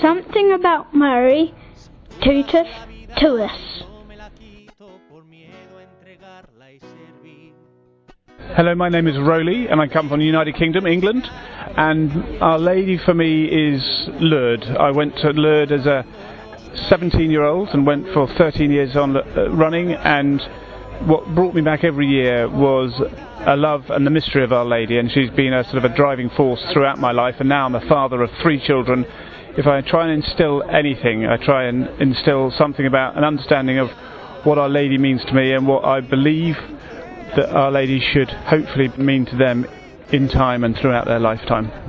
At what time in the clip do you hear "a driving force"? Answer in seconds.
25.84-26.62